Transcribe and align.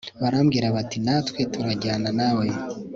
baramubwira 0.21 0.67
bati 0.75 0.97
natwe 1.05 1.39
turajyana 1.53 2.09
nawe 2.19 2.45